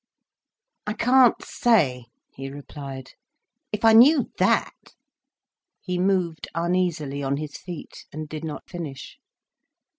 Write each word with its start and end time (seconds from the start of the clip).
"I 0.87 0.93
can't 0.93 1.39
say," 1.45 2.05
he 2.33 2.49
replied. 2.49 3.11
"If 3.71 3.85
I 3.85 3.93
knew 3.93 4.31
that—" 4.39 4.95
He 5.79 5.99
moved 5.99 6.47
uneasily 6.55 7.21
on 7.21 7.37
his 7.37 7.55
feet, 7.55 8.07
and 8.11 8.27
did 8.27 8.43
not 8.43 8.67
finish. 8.67 9.19